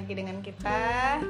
[0.00, 0.80] lagi dengan kita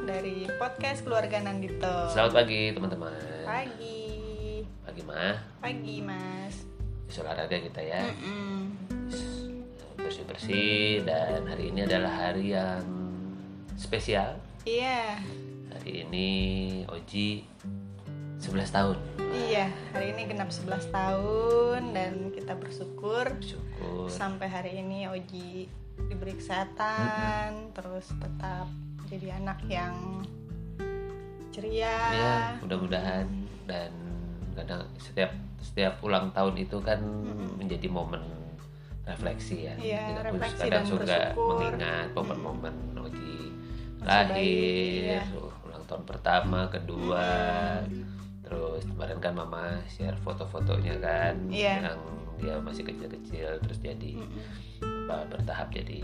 [0.07, 2.07] dari podcast keluarga Nandito.
[2.07, 3.43] Selamat pagi teman-teman.
[3.43, 6.55] Pagi, Pagi mah, pagi mas.
[7.03, 7.99] habis olahraga kita ya.
[8.07, 8.71] Mm-mm.
[9.99, 12.87] Bersih-bersih dan hari ini adalah hari yang
[13.75, 14.39] spesial.
[14.63, 15.19] Iya,
[15.75, 16.29] Hari ini
[16.87, 17.43] Oji
[18.39, 18.97] 11 tahun.
[19.51, 19.67] iya.
[19.91, 24.07] Hari ini genap 11 tahun dan kita bersyukur Syukur.
[24.07, 25.67] sampai hari ini Oji
[26.09, 28.67] diberi kesehatan, terus tetap
[29.11, 30.25] jadi anak yang
[31.51, 31.97] ceria.
[32.15, 33.27] Ya, mudah-mudahan
[33.67, 33.91] dan
[34.55, 37.03] kadang setiap setiap ulang tahun itu kan
[37.59, 38.23] menjadi momen
[39.05, 39.75] refleksi ya.
[39.77, 41.47] Kita pun refleksi kadang bersyukur.
[41.59, 42.75] mengingat momen-momen
[44.01, 45.23] Masih lahir, iya.
[45.61, 47.29] ulang tahun pertama, kedua,
[48.41, 51.93] terus kemarin kan mama share foto-fotonya kan Iya.
[51.93, 52.01] yang
[52.41, 54.17] dia masih kecil-kecil terus jadi
[55.27, 56.01] bertahap jadi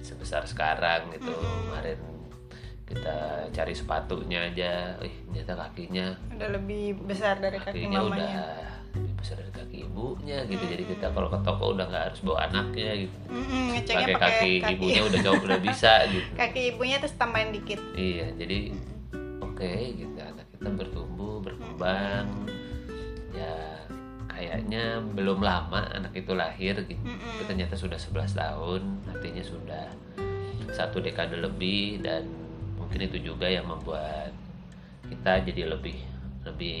[0.00, 1.30] sebesar sekarang gitu.
[1.32, 2.00] Kemarin
[2.82, 3.16] kita
[3.48, 8.44] cari sepatunya aja, ih ternyata kakinya Udah lebih besar dari kaki kakinya udah mamanya.
[8.92, 10.64] lebih besar dari kaki ibunya gitu.
[10.66, 13.16] Jadi kita kalau ke toko udah nggak harus bawa anaknya gitu.
[13.72, 16.28] Ngeceknya pakai pakai kaki, ibunya udah jauh udah bisa gitu.
[16.34, 17.80] Kaki ibunya terus tambahin dikit.
[17.96, 18.58] iya jadi
[19.40, 20.16] oke gitu.
[20.18, 22.28] Anak kita bertumbuh berkembang.
[23.32, 23.56] Ya
[24.42, 29.86] kayaknya belum lama anak itu lahir gitu Tapi ternyata sudah 11 tahun artinya sudah
[30.74, 32.26] satu dekade lebih dan
[32.74, 34.34] mungkin itu juga yang membuat
[35.06, 35.94] kita jadi lebih
[36.42, 36.80] lebih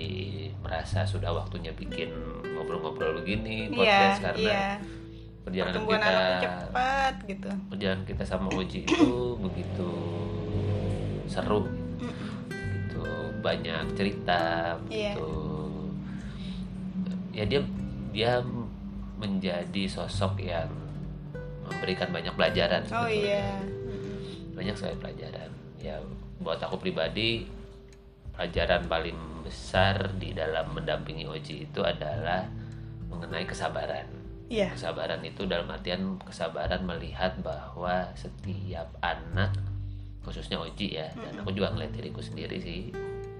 [0.58, 2.10] merasa sudah waktunya bikin
[2.50, 4.66] ngobrol-ngobrol begini Iya, podcast karena iya.
[5.42, 7.50] perjalanan Pertumbuhan kita cepat gitu.
[7.70, 9.90] perjalanan kita sama Oji itu begitu
[11.30, 11.62] seru
[12.50, 13.02] gitu
[13.38, 15.14] banyak cerita Iya.
[15.14, 15.30] begitu
[17.32, 17.60] ya dia
[18.12, 18.32] dia
[19.16, 20.68] menjadi sosok yang
[21.62, 23.40] memberikan banyak pelajaran Oh sebetulnya.
[23.40, 23.48] iya.
[24.52, 25.96] banyak sekali pelajaran ya
[26.38, 27.48] buat aku pribadi
[28.30, 32.44] pelajaran paling besar di dalam mendampingi Oji itu adalah
[33.08, 34.06] mengenai kesabaran
[34.46, 34.68] Iya.
[34.76, 39.48] kesabaran itu dalam artian kesabaran melihat bahwa setiap anak
[40.20, 42.92] khususnya Oji ya dan aku juga ngeliat diriku sendiri sih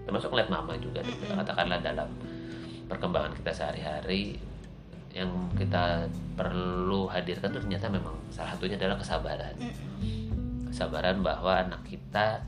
[0.02, 1.28] termasuk ngeliat mama juga gitu.
[1.28, 2.08] katakanlah dalam
[2.90, 4.38] perkembangan kita sehari-hari
[5.12, 9.54] yang kita perlu hadirkan itu ternyata memang salah satunya adalah kesabaran
[10.72, 12.40] kesabaran bahwa anak kita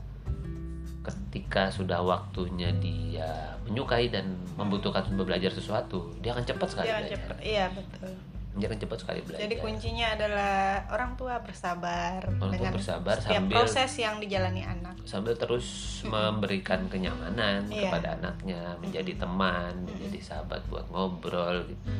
[1.05, 7.19] ketika sudah waktunya dia menyukai dan membutuhkan belajar sesuatu dia akan cepat sekali Jangan belajar
[7.21, 7.37] cepet.
[7.45, 8.13] Iya betul.
[8.55, 9.43] Cepat sekali belajar.
[9.43, 10.55] Jadi kuncinya adalah
[10.87, 14.95] orang tua bersabar Orang tua dengan bersabar setiap sambil- proses yang dijalani anak.
[15.03, 15.67] sambil terus
[16.03, 17.91] memberikan kenyamanan Iya.
[17.91, 21.91] kepada anaknya menjadi teman menjadi sahabat buat ngobrol gitu.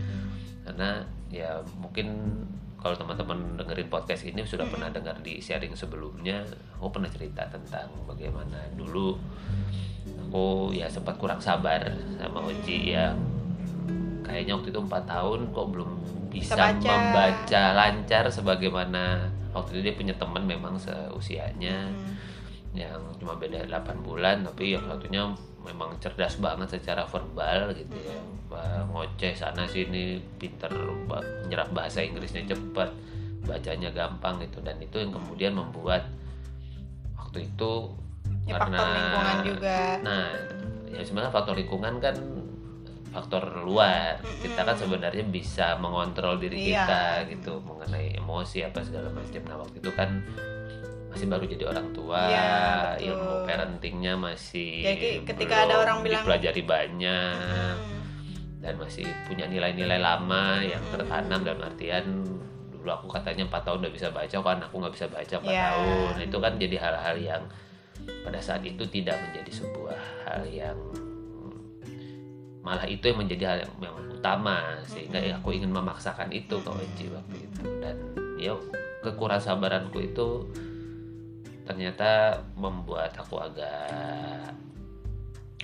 [0.64, 2.08] Karena ya mungkin
[2.76, 6.46] kalau teman-teman dengerin podcast ini sudah pernah dengar di sharing sebelumnya
[6.76, 9.18] aku pernah cerita tentang bagaimana dulu
[10.22, 11.82] aku ya sempat kurang sabar
[12.16, 13.18] sama Oji yang
[14.22, 15.90] kayaknya waktu itu empat tahun kok belum
[16.36, 16.76] bisa, baca.
[16.84, 21.88] membaca lancar sebagaimana waktu itu dia punya teman memang seusianya
[22.76, 25.24] yang cuma beda 8 bulan tapi yang satunya
[25.64, 30.70] memang cerdas banget secara verbal gitu ya Bah, ngoceh sana sini pinter
[31.10, 32.92] menyerap bahasa Inggrisnya cepat
[33.42, 36.06] bacanya gampang gitu dan itu yang kemudian membuat
[37.16, 37.90] waktu itu
[38.46, 39.80] Ya, faktor lingkungan juga.
[40.06, 40.30] nah
[40.86, 42.14] ya sebenarnya faktor lingkungan kan
[43.16, 46.84] faktor luar kita kan sebenarnya bisa mengontrol diri Iya.
[46.84, 50.20] kita gitu mengenai emosi apa segala macam nah waktu itu kan
[51.08, 53.08] masih baru jadi orang tua betul.
[53.08, 57.76] ilmu parentingnya masih Jadi ketika belum ada orang bilang- dipelajari banyak
[58.60, 62.06] dan masih punya nilai-nilai lama yang tertanam dalam artian
[62.70, 65.66] dulu aku katanya empat tahun udah bisa baca kok anakku nggak bisa baca empat Iya.
[65.72, 67.44] tahun Nah, itu kan jadi hal-hal yang
[68.22, 70.76] pada saat itu tidak menjadi sebuah hal yang
[72.66, 76.70] malah itu yang menjadi hal yang, yang utama sehingga ya aku ingin memaksakan itu ke
[76.74, 77.62] Oji waktu itu.
[77.78, 77.96] Dan
[78.42, 78.58] ya
[79.06, 80.50] kekurangan sabaranku itu
[81.70, 84.50] ternyata membuat aku agak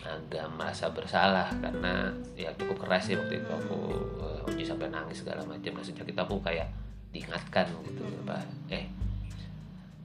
[0.01, 3.77] agak merasa bersalah karena ya cukup keras sih waktu itu aku
[4.21, 5.74] eh, Oji sampai nangis segala macam.
[5.74, 6.69] Nah sejak itu aku kayak
[7.09, 8.86] diingatkan gitu apa eh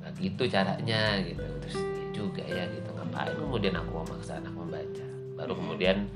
[0.00, 1.44] nggak gitu caranya gitu.
[1.60, 2.88] Terus ya juga ya gitu.
[2.88, 5.06] Ngapain kemudian aku memaksa anak membaca?
[5.36, 6.08] Baru kemudian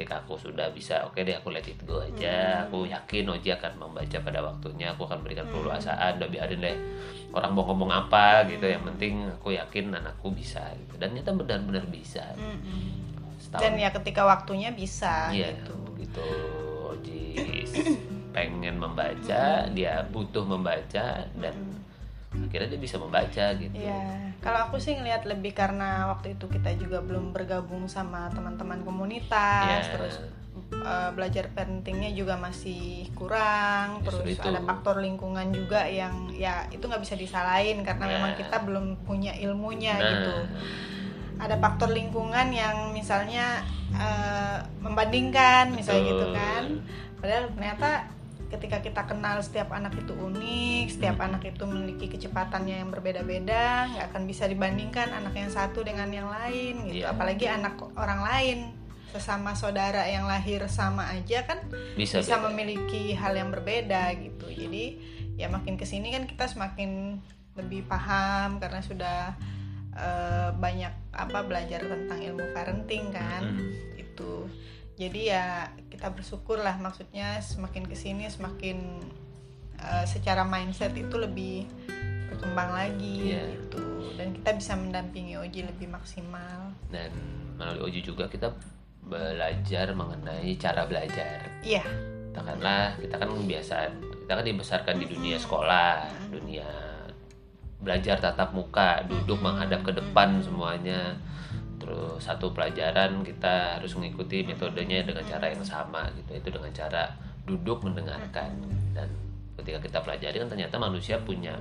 [0.00, 2.64] ketika aku sudah bisa oke deh aku let it go aja.
[2.64, 4.96] Aku yakin Oji akan membaca pada waktunya.
[4.96, 6.72] Aku akan berikan peluasaan udah biarin deh
[7.36, 8.64] orang mau ngomong apa gitu.
[8.64, 10.96] Yang penting aku yakin anakku bisa gitu.
[10.96, 12.24] dan ternyata benar-benar bisa.
[13.36, 13.60] Setahun.
[13.60, 15.76] Dan ya ketika waktunya bisa Iya, gitu.
[15.92, 16.24] begitu
[16.96, 17.28] Oji.
[18.32, 21.56] Pengen membaca, dia butuh membaca dan
[22.30, 26.70] akhirnya dia bisa membaca gitu Iya, kalau aku sih ngelihat lebih karena waktu itu kita
[26.78, 29.92] juga belum bergabung sama teman-teman komunitas, Ya.
[29.98, 30.14] terus
[30.70, 34.46] eh, belajar parentingnya juga masih kurang, Justru terus itu.
[34.46, 38.12] ada faktor lingkungan juga yang ya itu nggak bisa disalahin karena Ya.
[38.18, 40.32] memang kita belum punya ilmunya nah gitu.
[41.40, 46.14] Ada faktor lingkungan yang misalnya eh, membandingkan, misalnya betul.
[46.14, 46.62] gitu kan.
[47.18, 47.90] Padahal ternyata
[48.50, 51.26] ketika kita kenal setiap anak itu unik, setiap Hmm.
[51.32, 56.26] anak itu memiliki kecepatannya yang berbeda-beda, nggak akan bisa dibandingkan anak yang satu dengan yang
[56.26, 57.06] lain gitu.
[57.06, 57.14] Iya.
[57.14, 58.58] Apalagi anak orang lain
[59.10, 61.58] sesama saudara yang lahir sama aja kan
[61.94, 62.46] bisa, bisa beda.
[62.46, 64.46] memiliki hal yang berbeda gitu.
[64.46, 64.84] Jadi
[65.34, 67.18] ya makin ke sini kan kita semakin
[67.54, 69.18] lebih paham karena sudah
[69.90, 73.98] eh, banyak apa belajar tentang ilmu parenting kan Mm.
[73.98, 74.46] itu
[75.00, 75.46] jadi ya
[75.88, 79.00] kita bersyukur lah maksudnya semakin ke sini semakin
[79.80, 81.64] eh, secara mindset itu lebih
[82.28, 83.56] berkembang lagi Iya.
[83.56, 83.80] gitu.
[84.20, 86.76] Dan kita bisa mendampingi Oji lebih maksimal.
[86.92, 87.08] Dan
[87.56, 88.52] melalui Oji juga kita
[89.00, 91.48] belajar mengenai cara belajar.
[91.64, 91.80] Iya.
[92.36, 93.92] Katakanlah kita kan kebiasaan
[94.22, 96.68] kita kan dibesarkan di dunia sekolah dunia
[97.82, 101.16] belajar tatap muka duduk menghadap ke depan semuanya
[101.90, 106.38] terus satu pelajaran kita harus mengikuti metodenya dengan cara yang sama gitu.
[106.38, 107.10] Itu dengan cara
[107.42, 108.54] duduk mendengarkan.
[108.94, 109.10] Dan
[109.58, 111.58] ketika kita pelajari kan ternyata manusia punya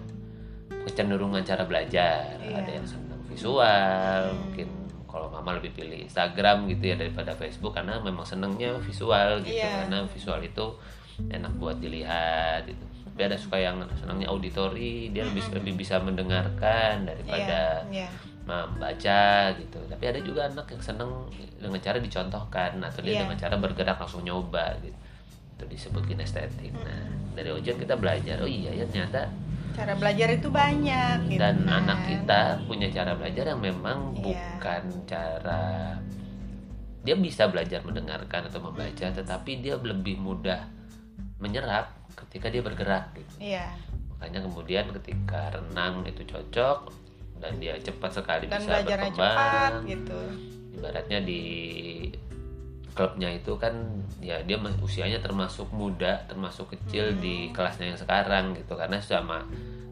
[0.86, 2.38] kecenderungan cara belajar.
[2.46, 2.62] Iya.
[2.62, 4.70] ada yang senang visual mungkin
[5.10, 9.58] kalau mama lebih pilih Instagram gitu ya daripada Facebook karena memang senangnya visual gitu.
[9.58, 9.90] Iya.
[9.90, 10.66] karena visual itu
[11.26, 12.86] enak buat dilihat gitu.
[12.86, 19.22] Tapi ada suka yang senangnya auditori dia lebih lebih bisa mendengarkan daripada iya iya membaca
[19.54, 21.12] gitu tapi ada juga anak yang seneng
[21.56, 23.22] dengan cara dicontohkan atau dia Iya.
[23.24, 24.98] dengan cara bergerak langsung nyoba gitu
[25.54, 27.06] itu disebut kinestetik nah
[27.36, 29.30] dari ujian kita belajar oh iya ya ternyata
[29.70, 31.84] cara belajar itu banyak gitu dan kan.
[31.86, 34.24] anak kita punya cara belajar yang memang Iya.
[34.58, 35.64] bukan cara
[37.00, 40.68] dia bisa belajar mendengarkan atau membaca tetapi dia lebih mudah
[41.40, 43.72] menyerap ketika dia bergerak gitu iya
[44.12, 46.92] makanya kemudian ketika renang itu cocok
[47.40, 50.20] dan dia cepat sekali dan bisa berkembang cepat gitu
[50.76, 51.42] ibaratnya di
[52.92, 53.72] klubnya itu kan
[54.20, 57.22] ya dia usianya termasuk muda termasuk kecil Hmm.
[57.24, 59.48] di kelasnya yang sekarang gitu karena sama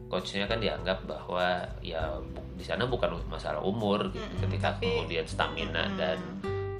[0.08, 2.16] coachnya kan dianggap bahwa ya
[2.56, 4.24] di sana bukan masalah umur gitu.
[4.24, 5.96] Mm-mm, ketika tapi- kemudian stamina Mm-mm.
[5.96, 6.18] dan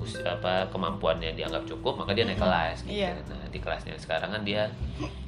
[0.00, 3.12] usia apa kemampuannya dianggap cukup maka dia naik Mm-mm, kelas gitu iya.
[3.28, 4.62] nah di kelasnya yang sekarang kan dia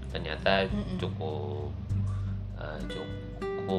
[0.08, 0.96] ternyata Mm-mm.
[0.96, 1.68] cukup
[2.56, 3.08] eh, cukup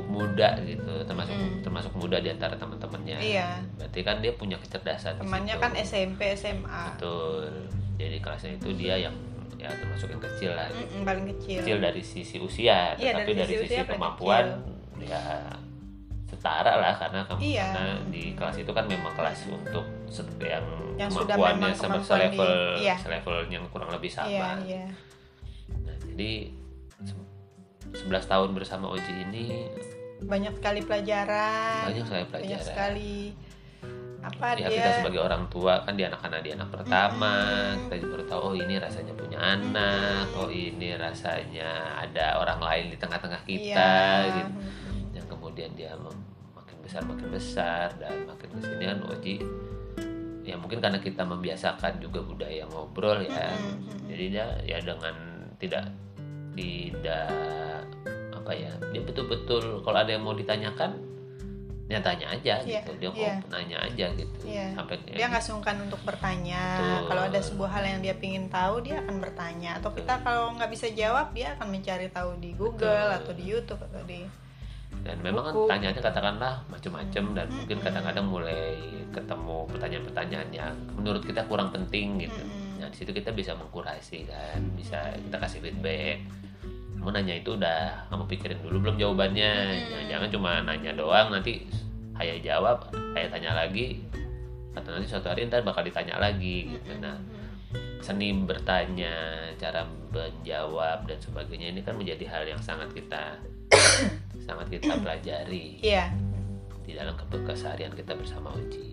[0.01, 1.59] muda gitu termasuk Mm-mm.
[1.59, 3.59] termasuk muda di antara teman-temannya Iya.
[3.75, 7.51] berarti kan dia punya kecerdasan temannya kan SMP SMA betul
[7.97, 9.15] jadi kelasnya itu dia yang
[9.57, 10.89] ya termasuk yang kecil lah gitu.
[10.89, 14.45] Mm-mm, paling kecil kecil dari sisi usia Iya, tetapi dari dari, sisi kemampuan
[14.97, 15.21] ya
[16.25, 17.67] setara lah karena kamu Iya.
[17.67, 19.85] karena di kelas itu kan memang kelas untuk
[20.39, 20.65] yang,
[20.95, 22.95] Yang kemampuannya sama kemampuan di- selevel iya.
[22.97, 24.85] selevel yang kurang lebih sama iya iya
[25.71, 26.31] Nah, jadi
[27.93, 29.67] 11 tahun bersama Oji ini.
[30.21, 31.89] Banyak sekali pelajaran.
[31.89, 32.61] Banyak banyak pelajaran.
[32.63, 33.33] sekali
[34.21, 34.77] apa ya dia?
[34.77, 37.33] kita sebagai orang tua kan di anak-anak di anak pertama
[37.81, 42.85] kita juga baru tahu oh ini rasanya punya anak oh ini rasanya ada orang lain
[42.93, 43.89] di tengah-tengah kita
[44.21, 44.37] Iya.
[44.37, 44.51] gitu
[45.17, 45.97] yang kemudian dia
[46.53, 49.35] makin besar makin besar dan makin ke sini kan Oji
[50.45, 53.49] ya mungkin karena kita membiasakan juga budaya ngobrol ya.
[53.49, 54.05] Mm-mm.
[54.05, 55.17] jadi dia ya dengan
[55.57, 55.89] tidak
[56.53, 57.27] tidak
[58.31, 61.11] apa ya dia betul-betul kalau ada yang mau ditanyakan
[61.91, 63.35] dia tanya aja Iya, gitu dia mau iya.
[63.51, 64.67] nanya aja gitu Iya.
[64.79, 67.03] sampai dia nggak sungkan untuk bertanya Betul.
[67.11, 70.71] kalau ada sebuah hal yang dia pingin tahu dia akan bertanya atau kita kalau nggak
[70.71, 73.19] bisa jawab dia akan mencari tahu di Google Betul.
[73.19, 74.23] atau di YouTube atau di
[75.01, 78.75] dan memang kan tanyanya katakanlah macam-macam dan mungkin kadang-kadang mulai
[79.11, 82.60] ketemu pertanyaan-pertanyaan yang menurut kita kurang penting gitu Mm-mm.
[82.91, 86.19] Di situ kita bisa mengkurasi kan bisa kita kasih feedback.
[86.99, 89.53] Kamu nanya itu udah kamu pikirin dulu belum jawabannya.
[89.89, 91.65] Nah, jangan cuma nanya doang nanti
[92.13, 93.97] saya jawab saya tanya lagi
[94.77, 96.93] atau nanti suatu hari ntar bakal ditanya lagi gitu.
[97.01, 97.17] Nah
[98.01, 99.13] seni bertanya
[99.61, 103.37] cara menjawab dan sebagainya ini kan menjadi hal yang sangat kita
[104.47, 105.79] sangat kita pelajari.
[105.79, 106.11] Iya.
[106.81, 108.90] Di dalam ke- keseharian kita bersama Uji.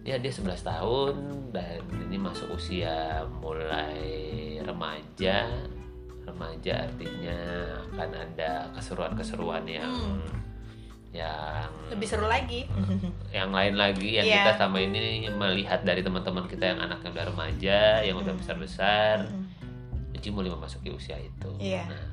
[0.00, 1.14] Ya dia 11 tahun
[1.52, 4.00] dan ini masuk usia mulai
[4.58, 5.44] remaja.
[6.24, 7.38] Remaja artinya
[7.90, 10.24] akan ada keseruan-keseruan yang Hmm.
[11.10, 12.70] yang lebih seru lagi
[13.34, 14.46] yang lain lagi yang Iya.
[14.46, 18.38] kita sama ini melihat dari teman-teman kita yang anaknya udah remaja, yang udah Hmm.
[18.38, 19.26] besar-besar.
[19.26, 20.14] Mm-mm.
[20.14, 21.50] Uji mulai memasuki usia itu.
[21.58, 21.82] Iya.
[21.90, 22.06] Nah,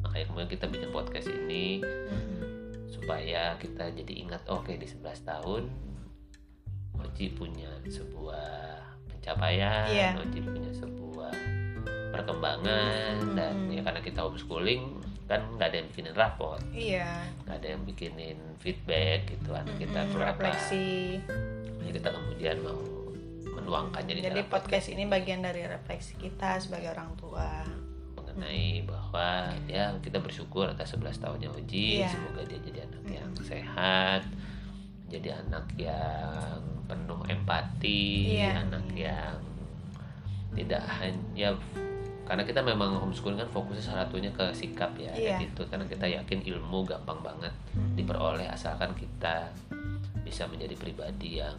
[0.00, 2.40] makanya kemudian kita bikin podcast ini Mm-mm.
[2.88, 5.66] supaya kita jadi ingat oke di 11 tahun
[7.04, 10.10] Oji punya sebuah pencapaian Iya.
[10.18, 11.32] Oji punya sebuah
[12.10, 13.34] perkembangan Mm-mm.
[13.34, 14.82] dan ya karena kita homeschooling
[15.24, 17.10] kan nggak ada yang bikinin raport iya.
[17.42, 20.32] Nggak ada yang bikinin feedback gitu anak kita Mm-mm, perlu apa.
[20.36, 21.18] refleksi.
[21.80, 22.80] Ya kita kemudian mau
[23.54, 27.64] menuangkannya di jadi podcast ini bagian dari refleksi kita sebagai orang tua.
[28.14, 29.28] Mengenai bahwa
[29.64, 31.98] ya kita bersyukur atas 11 tahunnya Oji.
[31.98, 32.08] Iya.
[32.10, 34.22] semoga dia jadi anak yang sehat
[35.14, 38.66] jadi anak yang penuh empati Iya.
[38.66, 39.38] anak yang
[40.54, 41.50] tidak hanya
[42.24, 45.44] karena kita memang homeschooling kan fokusnya salah satunya ke sikap ya Iya.
[45.44, 47.52] itu karena kita yakin ilmu gampang banget
[47.94, 49.52] diperoleh asalkan kita
[50.24, 51.52] bisa menjadi pribadi yang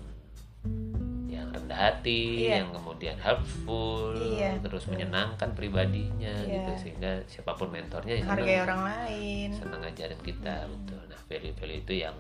[1.30, 2.64] yang rendah hati, Iya.
[2.64, 6.64] yang kemudian helpful, Iya, terus menyenangkan pribadinya Iya.
[6.64, 11.02] gitu sehingga siapa pun mentornya ya orang lain senang ngajarin kita betul.
[11.12, 12.16] Nah value-value itu yang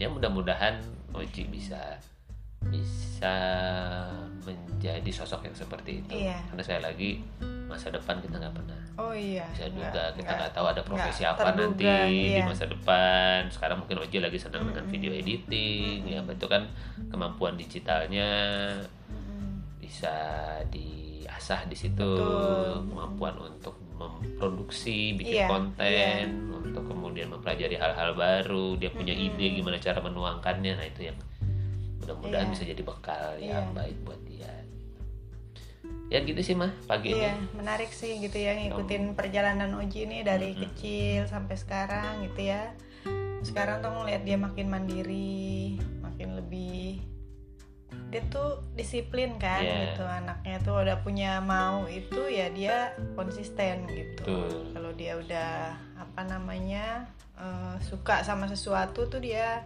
[0.00, 0.80] ya mudah-mudahan
[1.12, 2.00] Oji bisa
[2.72, 3.36] bisa
[4.44, 6.24] menjadi sosok yang seperti itu.
[6.24, 6.40] Iya.
[6.48, 7.20] Karena saya lagi
[7.70, 11.54] masa depan kita nggak pernah oh iya bisa juga kita nggak- tahu ada profesi apa
[11.54, 12.42] terduga, nanti di iya.
[12.42, 14.94] masa depan sekarang mungkin Oji lagi senang dengan Mm-mm.
[14.98, 16.66] video editing ya itu kan
[17.08, 18.28] kemampuan digitalnya
[19.06, 19.62] Mm-mm.
[19.78, 20.12] bisa
[20.68, 22.90] diasah di situ Betul.
[22.90, 29.36] kemampuan untuk memproduksi bikin Iya, konten untuk kemudian mempelajari hal-hal baru dia punya Mm-mm.
[29.36, 31.18] ide gimana cara menuangkannya nah itu yang
[32.00, 32.52] mudah-mudahan Iya.
[32.56, 33.60] bisa jadi bekal Iya.
[33.60, 34.48] yang baik buat dia
[36.10, 40.26] ya gitu sih mah pagi Iya, ini menarik sih gitu ya ngikutin perjalanan Oji ini
[40.26, 40.62] dari Mm-mm.
[40.66, 42.74] kecil sampai sekarang gitu ya.
[43.40, 47.00] Sekarang tuh ngeliat dia makin mandiri, makin lebih
[48.10, 49.94] dia tuh disiplin kan Iya.
[49.94, 54.26] gitu anaknya tuh udah punya mau itu ya dia konsisten gitu.
[54.26, 54.74] Betul.
[54.74, 55.50] Kalau dia udah
[55.94, 59.62] apa namanya eh, suka sama sesuatu tuh dia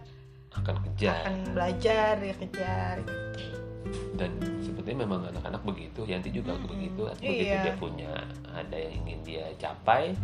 [0.53, 3.59] akan kejar akan belajar dia kejar gitu.
[4.15, 4.31] dan
[4.63, 6.71] sebetulnya memang anak-anak begitu Yanti juga Mm-mm.
[6.71, 7.63] begitu begitu Iya.
[7.65, 8.11] dia punya
[8.47, 10.15] ada yang ingin dia capai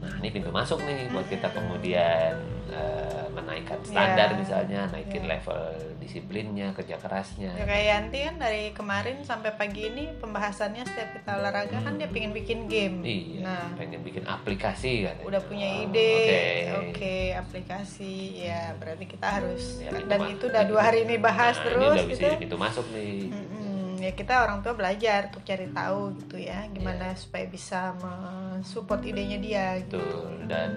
[0.00, 2.32] nah ini pintu masuk nih buat kita kemudian
[2.66, 4.38] eh, menaikkan standar Iya.
[4.38, 5.30] misalnya naikin Iya.
[5.34, 5.60] level
[6.00, 11.30] disiplinnya kerja kerasnya Ya kayak Yanti kan dari kemarin sampai pagi ini pembahasannya setiap kita
[11.34, 13.02] olahraga kan dia pengen bikin game.
[13.02, 16.40] iya Nah, pengen bikin aplikasi kan udah punya Oh, ide, oke
[16.88, 21.54] oke aplikasi, ya berarti kita harus Ya, pintu dan itu udah dua hari ini bahas
[21.54, 22.26] Nah, terus ini udah bisa gitu.
[22.26, 23.69] jadi pintu masuk nih Mm-mm.
[24.00, 27.20] Ya kita orang tua belajar untuk cari tahu gitu ya, gimana Iya.
[27.20, 29.66] supaya bisa mensupport idenya dia.
[29.84, 30.00] Gitu.
[30.00, 30.70] Betul dan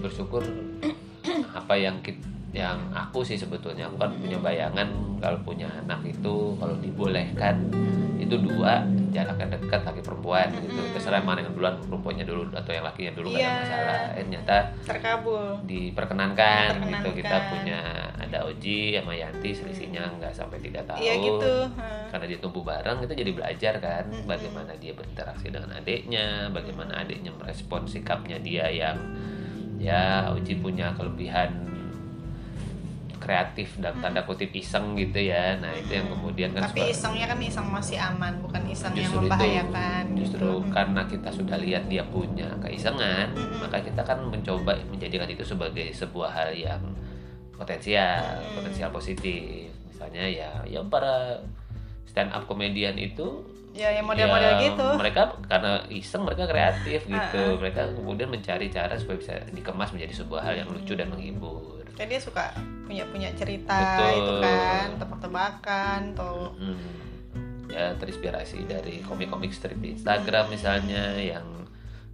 [0.00, 0.40] bersyukur
[1.60, 2.22] apa yang kit-
[2.54, 4.86] yang aku sih sebetulnya aku kan punya bayangan
[5.18, 7.66] kalau punya anak itu kalau dibolehkan
[8.14, 8.78] itu dua
[9.10, 13.28] jaraknya dekat laki perempuan gitu terserah mana yang duluan perempuannya dulu atau yang lakinya dulu
[13.28, 13.50] ada Iya.
[13.52, 15.44] masalah eh, ternyata Terkabul.
[15.64, 17.14] diperkenankan, gitu Diperkenankan.
[17.14, 17.80] kita punya
[18.16, 21.54] ada Oji sama Yanti selisihnya nggak sampai tiga tahun Iya gitu.
[22.08, 24.24] Karena dia tumbuh bareng kita jadi belajar kan Mm-mm.
[24.24, 28.96] bagaimana dia berinteraksi dengan adiknya bagaimana adiknya merespon sikapnya dia yang
[29.76, 31.50] ya Uji punya kelebihan
[33.24, 37.26] kreatif dalam tanda kutip iseng gitu ya nah itu yang kemudian kan Tapi suka- isengnya
[37.26, 40.04] kan iseng masih aman, bukan iseng yang justru itu membahayakan.
[40.14, 40.70] justru gitu.
[40.70, 43.58] karena kita sudah lihat dia punya keisengan Mm-mm.
[43.58, 46.82] maka kita kan mencoba menjadikan itu sebagai sebuah hal yang
[47.52, 48.54] potensial Mm.
[48.54, 51.38] potensial positif misalnya ya ya para
[52.04, 54.86] stand up komedian itu ya yang model-model ya, gitu.
[54.94, 57.56] mereka karena iseng mereka kreatif gitu Ah, ah.
[57.56, 62.06] mereka kemudian mencari cara supaya bisa dikemas menjadi sebuah hal yang lucu dan menghibur Jadi
[62.08, 64.12] dia suka punya punya cerita Betul.
[64.14, 66.92] itu kan, tebak-tebakan atau Hmm.
[67.66, 71.42] ya terinspirasi dari komik-komik strip di Instagram misalnya yang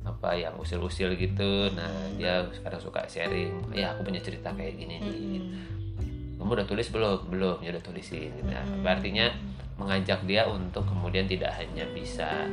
[0.00, 4.96] apa yang usil-usil gitu nah dia sekarang suka sharing ya aku punya cerita kayak gini
[4.96, 6.38] nih Mm-mm.
[6.40, 8.48] kamu udah tulis belum belum ya udah tulisin gitu.
[8.48, 8.86] Nah, Hmm.
[8.86, 9.28] artinya
[9.76, 12.48] mengajak dia untuk kemudian tidak hanya bisa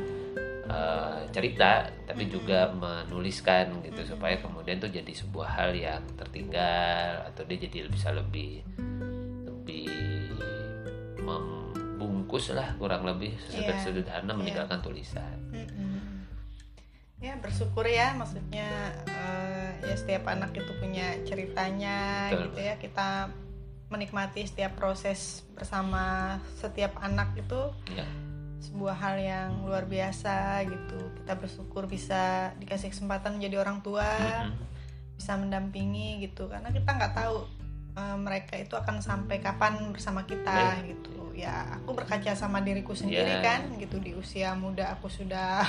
[0.68, 7.42] eh, cerita tapi juga menuliskan gitu supaya kemudian tuh jadi sebuah hal yang tertinggal atau
[7.44, 8.60] dia jadi bisa lebih
[9.48, 9.88] lebih
[11.18, 13.80] membungkus lah kurang lebih Iya.
[13.80, 14.36] sederhana Iya.
[14.36, 15.36] meninggalkan tulisan.
[17.18, 22.44] Ya bersyukur ya maksudnya eh, ya setiap anak itu punya ceritanya Betul.
[22.46, 22.74] gitu ya.
[22.78, 23.08] Kita
[23.88, 27.72] menikmati setiap proses bersama setiap anak itu.
[27.90, 28.06] Ya
[28.58, 30.98] sebuah hal yang luar biasa gitu.
[31.22, 34.58] Kita bersyukur bisa dikasih kesempatan menjadi orang tua Mm-mm.
[35.14, 36.50] bisa mendampingi gitu.
[36.50, 37.46] Karena kita nggak tahu
[37.94, 41.30] eh, mereka itu akan sampai kapan bersama kita gitu.
[41.38, 43.46] Ya aku berkaca sama diriku sendiri Iya.
[43.46, 44.02] kan gitu.
[44.02, 45.62] Di usia muda aku sudah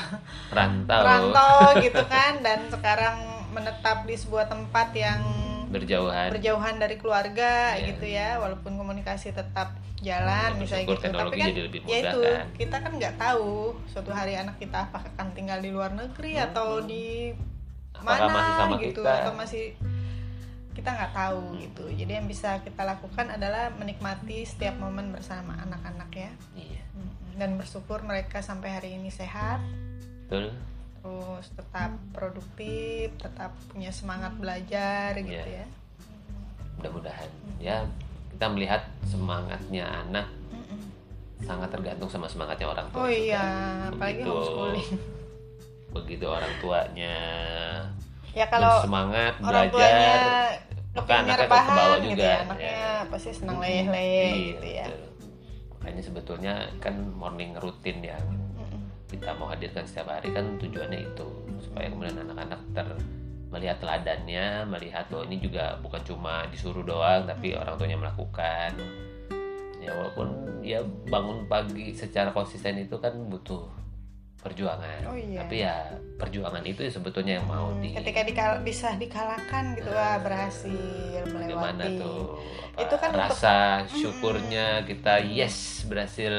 [0.50, 1.02] rantau.
[1.06, 2.42] merantau gitu kan.
[2.42, 3.22] Dan sekarang
[3.54, 5.22] menetap di sebuah tempat yang
[5.70, 6.30] berjauhan.
[6.34, 7.86] Berjauhan dari keluarga Iya.
[7.94, 8.30] gitu ya.
[8.42, 11.06] Walaupun komunikasi tetap jalan Ya, misalnya gitu.
[11.12, 12.46] Tapi kan jadi lebih ya mudah, itu kan?
[12.56, 16.82] kita kan nggak tahu suatu hari anak kita apakah akan tinggal di luar negeri atau
[16.82, 17.36] di
[17.94, 19.12] Apakah mana masih sama gitu kita?
[19.12, 19.66] atau masih
[20.72, 21.84] kita nggak tahu gitu.
[21.92, 26.32] Jadi yang bisa kita lakukan adalah menikmati setiap momen bersama anak-anak ya.
[26.56, 26.82] Iya.
[26.96, 29.60] Mm, dan bersyukur mereka sampai hari ini sehat.
[30.32, 30.56] Betul
[31.00, 35.64] terus tetap produktif tetap punya semangat belajar gitu Iya.
[35.64, 35.68] ya
[36.76, 37.78] mudah-mudahan ya
[38.30, 40.80] kita melihat semangatnya anak Mm-mm.
[41.42, 43.16] sangat tergantung sama semangatnya orang tua oh juga.
[43.18, 43.46] iya
[43.88, 44.90] apalagi Begitu- homeschooling
[45.90, 47.16] begitu orang tuanya
[48.32, 50.20] ya kalau semangat orang belajar
[50.90, 52.78] maka anaknya ke rebahan bawah gitu juga ya anaknya
[53.08, 55.08] pasti senang leyeh-leyeh Iya, gitu ya betul.
[55.72, 58.39] makanya sebetulnya kan morning rutin yang Mm-mm.
[59.10, 61.28] Kita mau hadirkan setiap hari kan tujuannya itu
[61.60, 62.88] supaya kemudian anak-anak ter
[63.50, 67.60] melihat teladannya melihat bahwa ini juga bukan cuma disuruh doang tapi Hmm.
[67.60, 68.72] orang tuanya melakukan.
[69.80, 70.28] Ya walaupun
[70.62, 73.66] ya bangun pagi secara konsisten itu kan butuh
[74.38, 75.04] perjuangan.
[75.04, 75.42] Oh iya.
[75.42, 75.76] tapi ya
[76.16, 80.80] perjuangan itu ya sebetulnya yang mau Hmm, di ketika dikal- bisa dikalahkan gitu wah berhasil
[81.26, 82.00] bagaimana melewati.
[82.00, 82.24] tuh
[82.72, 83.56] apa, Itu kan untuk- rasa
[83.90, 86.32] syukurnya kita yes berhasil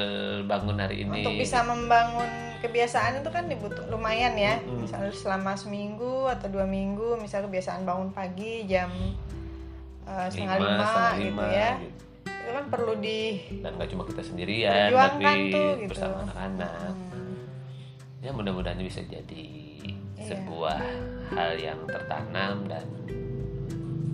[0.45, 4.85] bangun hari ini untuk bisa membangun kebiasaan itu kan dibutuh lumayan ya Mm-mm.
[4.85, 8.93] misalnya selama seminggu atau dua minggu misalnya kebiasaan bangun pagi jam
[10.05, 11.99] eh, setengah Lima, lima, setengah gitu lima, ya gitu.
[12.31, 13.21] itu kan perlu di
[13.61, 15.89] dan gak cuma kita sendirian tapi tuh, gitu.
[15.89, 17.37] bersama anak-anak Hmm,
[18.21, 19.49] ya mudah-mudahan bisa jadi
[20.21, 20.37] Iya.
[20.37, 20.79] sebuah
[21.33, 22.85] hal yang tertanam dan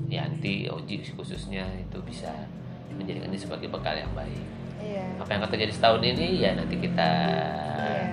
[0.06, 2.30] ya nanti Oji khususnya itu bisa
[2.94, 4.46] menjadikan ini sebagai bekal yang baik
[4.78, 7.10] iya apa yang akan terjadi setahun ini ya nanti kita
[7.76, 8.06] Iya.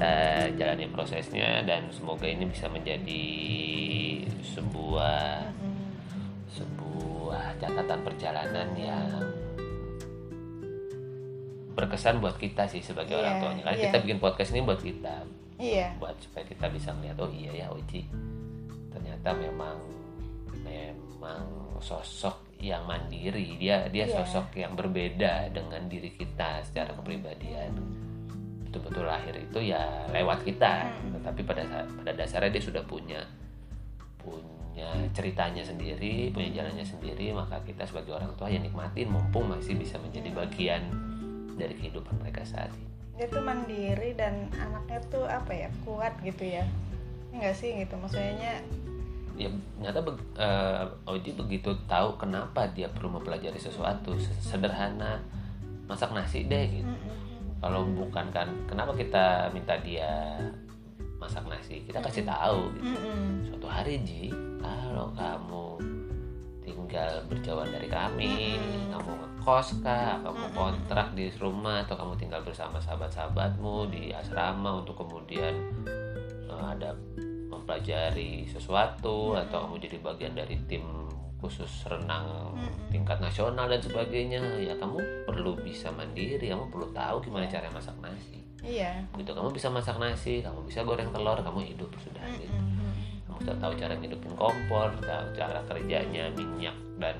[0.00, 3.24] Kita jalani prosesnya dan semoga ini bisa menjadi
[4.56, 5.44] sebuah
[6.56, 9.12] sebuah catatan perjalanan yang
[11.76, 13.62] berkesan buat kita sih sebagai Iya, orang tuanya.
[13.68, 13.84] Karena iya.
[13.92, 15.16] kita bikin podcast ini buat kita.
[15.60, 15.92] Iya.
[16.00, 18.00] Buat supaya kita bisa melihat oh iya ya Oji.
[18.96, 19.76] Ternyata memang
[20.64, 21.44] memang
[21.76, 23.60] sosok yang mandiri.
[23.60, 24.24] Dia dia Iya.
[24.24, 28.08] sosok yang berbeda dengan diri kita secara kepribadian
[28.70, 30.86] betul-betul lahir itu ya lewat kita.
[30.86, 31.18] Hmm.
[31.18, 33.18] tetapi pada pada dasarnya dia sudah punya
[34.16, 39.74] punya ceritanya sendiri punya jalannya sendiri maka kita sebagai orang tua ya nikmatin mumpung masih
[39.74, 40.86] bisa menjadi bagian
[41.58, 42.88] dari kehidupan mereka saat ini.
[43.18, 46.64] Dia tuh mandiri dan anaknya tuh apa ya kuat gitu ya.
[47.36, 47.92] Enggak sih gitu?
[48.00, 48.64] Maksudnya
[49.36, 55.20] ya ternyata beg- eh, Oji begitu tahu kenapa dia perlu mempelajari sesuatu Se- sederhana
[55.84, 56.88] masak nasi deh gitu.
[56.88, 57.18] Mm-mm.
[57.60, 60.40] Kalau bukan kan kenapa kita minta dia
[61.20, 62.96] masak nasi kita kasih tahu gitu.
[62.96, 63.44] Mm-mm.
[63.52, 64.32] suatu hari Ji
[64.64, 65.66] kalau kamu
[66.64, 68.96] tinggal berjauhan dari kami Mm-mm.
[68.96, 74.96] kamu ngekos kah kamu kontrak di rumah atau kamu tinggal bersama sahabat-sahabatmu di asrama untuk
[75.04, 75.52] kemudian
[76.48, 76.96] eh, ada
[77.52, 79.42] mempelajari sesuatu Mm-mm.
[79.44, 80.84] atau kamu jadi bagian dari tim
[81.40, 82.52] khusus renang
[82.88, 84.40] tingkat nasional dan sebagainya.
[84.60, 87.52] Ya kamu perlu bisa mandiri kamu perlu tahu gimana Iya.
[87.56, 88.38] cara masak nasi.
[88.60, 88.92] Iya.
[89.16, 92.52] Gitu kamu bisa masak nasi kamu bisa goreng telur kamu hidup sudah gitu.
[92.52, 92.92] Mm-mm.
[93.24, 97.16] kamu sudah tahu cara ngidupin kompor tahu cara kerjanya minyak dan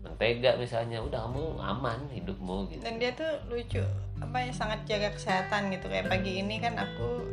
[0.00, 1.00] mentega misalnya.
[1.00, 2.82] Udah kamu aman hidupmu gitu.
[2.84, 3.80] Dan dia tuh lucu
[4.20, 5.88] apa ya sangat jaga kesehatan gitu.
[5.88, 7.24] Kayak pagi ini kan aku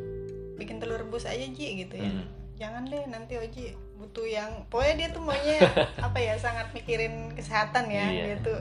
[0.55, 2.09] bikin telur rebus aja Ji gitu ya.
[2.09, 2.25] Hmm.
[2.57, 5.57] jangan deh nanti Oji butuh yang pokoknya dia tuh maunya
[6.05, 8.23] apa ya sangat mikirin kesehatan ya Iya.
[8.23, 8.59] dia tuh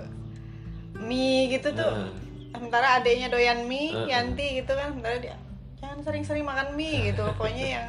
[0.99, 2.09] mie gitu tuh Heeh.
[2.51, 4.09] sementara adanya doyan mie Heeh.
[4.09, 5.37] Yanti gitu kan sementara dia
[5.77, 7.89] jangan sering-sering makan mie gitu pokoknya yang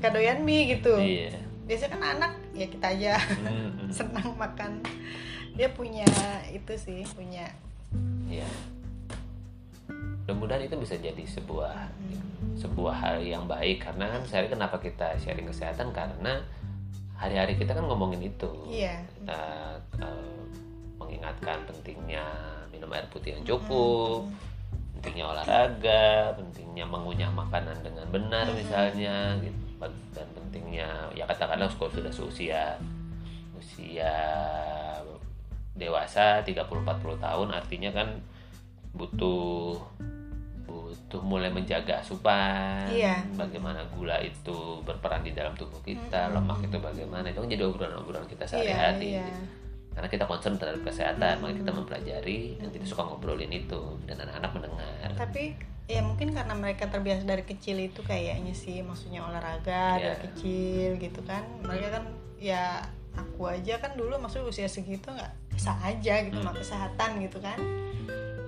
[0.00, 3.86] gak doyan mie gitu iya biasanya kan anak ya kita aja Mm-mm.
[3.96, 4.80] senang makan
[5.52, 6.08] dia punya
[6.48, 7.46] itu sih punya
[8.24, 8.48] Iya.
[10.24, 11.76] Mudah-mudahan itu bisa jadi sebuah
[12.54, 16.40] sebuah hal yang baik karena kan saya kenapa kita sharing kesehatan karena
[17.16, 18.50] hari-hari kita kan ngomongin itu.
[18.68, 19.40] iya Kita
[20.00, 20.42] eh,
[20.98, 22.24] mengingatkan pentingnya
[22.72, 24.26] minum air putih yang cukup,
[24.98, 28.58] pentingnya olahraga, pentingnya mengunyah makanan dengan benar Hmm.
[28.58, 29.60] misalnya gitu.
[30.14, 32.78] Dan pentingnya ya katakanlah kalau sudah seusia
[33.58, 34.14] usia
[35.74, 38.08] dewasa 30-40 tahun artinya kan
[38.92, 39.80] butuh
[41.12, 43.20] butuh mulai menjaga asupan Iya.
[43.36, 46.40] bagaimana gula itu berperan di dalam tubuh kita Mm-mm.
[46.40, 49.28] lemak itu bagaimana itu kan jadi obrolan-obrolan kita iya sehari-hari iya
[49.92, 54.50] karena kita concern terhadap kesehatan makanya kita mempelajari dan kita suka ngobrolin itu dan anak-anak
[54.56, 55.52] mendengar tapi
[55.84, 60.16] ya mungkin karena mereka terbiasa dari kecil itu kayaknya sih maksudnya olahraga Iya.
[60.16, 62.04] dari kecil gitu kan mereka kan
[62.40, 62.80] ya
[63.12, 66.48] aku aja kan dulu maksudnya usia segitu nggak bisa aja gitu Hmm.
[66.48, 67.60] mah kesehatan gitu kan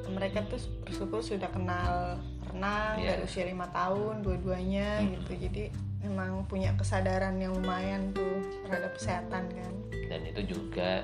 [0.07, 2.17] mereka tuh bersyukur sudah kenal
[2.55, 3.11] renang Iya.
[3.11, 5.11] dari usia lima tahun dua-duanya Hmm.
[5.13, 5.65] gitu jadi
[6.01, 9.73] memang punya kesadaran yang lumayan tuh terhadap kesehatan kan
[10.07, 11.03] dan itu juga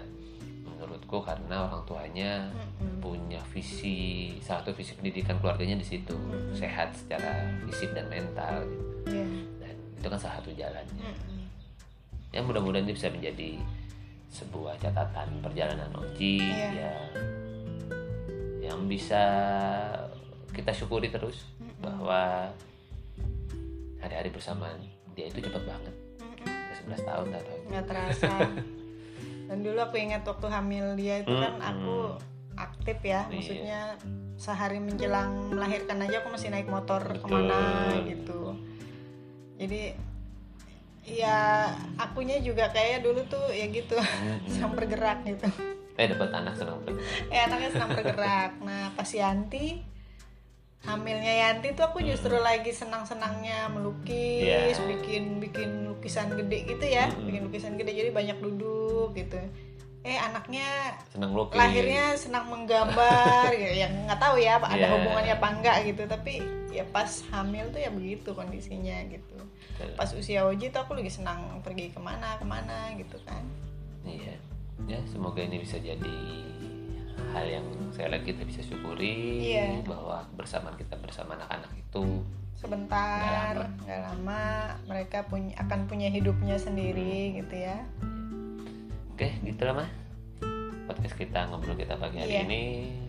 [0.62, 3.00] menurutku karena orang tuanya Mm-mm.
[3.00, 3.96] punya visi
[4.38, 6.52] satu visi pendidikan keluarganya di situ Mm-mm.
[6.52, 8.84] sehat secara fisik dan mental gitu.
[9.10, 9.24] Iya.
[9.58, 11.42] dan itu kan salah satu jalannya Mm-mm.
[12.30, 13.58] ya mudah-mudahan ini bisa menjadi
[14.30, 16.70] sebuah catatan perjalanan Oji Iya.
[16.78, 17.02] yang
[18.62, 19.24] yang bisa
[20.60, 21.48] kita syukuri terus
[21.80, 22.52] bahwa
[23.98, 24.68] hari-hari bersama
[25.12, 25.94] dia itu cepat banget.
[26.20, 28.28] Udah 11 tahun atau nggak terasa.
[29.48, 32.14] Dan dulu aku ingat waktu hamil dia itu kan aku
[32.54, 33.32] aktif ya Iya.
[33.32, 33.80] maksudnya
[34.36, 37.24] sehari menjelang melahirkan aja aku masih naik motor Betul.
[37.24, 37.60] ke mana
[38.04, 38.40] gitu.
[39.56, 39.82] Jadi
[41.02, 43.96] ya akunya juga kayak dulu tuh ya gitu
[44.46, 45.48] senang bergerak gitu.
[45.98, 48.52] Eh dapat anak senang banget eh anaknya senang bergerak.
[48.62, 49.66] Nah pas Yanti
[50.80, 54.42] hamilnya Yanti tuh aku justru lagi senang-senangnya melukis
[54.74, 54.80] Iya.
[54.88, 57.26] bikin bikin lukisan gede gitu ya Mm-mm.
[57.26, 57.92] bikin lukisan gede.
[57.94, 59.36] Jadi banyak duduk gitu.
[60.00, 61.54] Eh anaknya senang lukis.
[61.54, 64.88] lahirnya senang menggambar gitu yang nggak tahu ya ada Iya.
[64.90, 66.02] hubungannya apa enggak gitu.
[66.06, 66.32] Tapi
[66.70, 69.36] ya pas hamil tuh ya begitu kondisinya gitu.
[69.94, 73.44] Pas usia Oji tuh aku lagi senang pergi ke mana ke mana gitu kan.
[74.02, 74.32] Iya.
[74.88, 76.16] Ya semoga ini bisa jadi
[77.30, 79.82] hal yang saya lagi kita bisa syukuri Iya.
[79.82, 82.22] bahwa bersamaan kita bersama anak-anak itu
[82.54, 84.10] sebentar Nggak lama.
[84.12, 84.44] lama
[84.86, 87.78] mereka punya akan punya hidupnya sendiri gitu ya
[89.10, 89.90] oke gitu lah mah
[90.84, 92.42] podcast kita ngobrol kita pagi hari Iya.
[92.44, 92.62] ini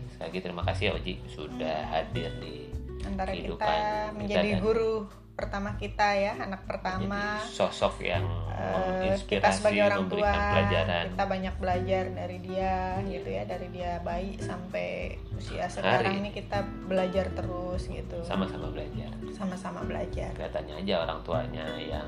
[0.08, 2.54] sekali lagi terima kasih ya Oji sudah hadir di
[3.02, 4.94] antara Kehidupan kita kita menjadi dan- guru
[5.32, 11.24] pertama kita ya anak pertama jadi sosok yang menginspirasi kita sebagai orang tua pelajaran kita
[11.26, 12.76] banyak belajar dari dia
[13.08, 16.20] gitu ya dari dia bayi sampai usia sekarang Hari.
[16.20, 22.06] ini kita belajar terus gitu sama-sama belajar sama-sama belajar kelihatannya aja orang tuanya yang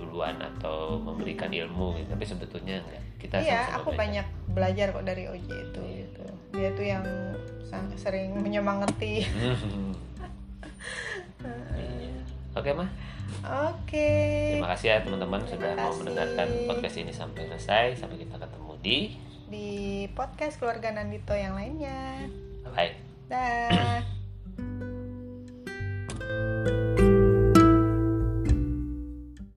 [0.00, 2.08] duluan atau memberikan ilmu gitu.
[2.16, 4.00] tapi sebetulnya enggak kita iya sama-sama aku belajar.
[4.00, 5.96] banyak belajar kok dari Oji itu Iya.
[6.00, 6.24] gitu.
[6.56, 7.04] dia tuh yang
[8.00, 9.28] sering menyemangati
[12.58, 12.90] Oke mah,
[13.70, 14.10] oke
[14.58, 15.98] terima kasih ya teman-teman sudah mau kasih.
[16.02, 17.86] mendengarkan podcast ini sampai selesai.
[18.02, 18.98] Sampai kita ketemu di
[19.46, 19.68] di
[20.12, 22.26] podcast keluarga Nandito yang lainnya
[22.66, 22.92] bye.
[23.30, 24.17] dah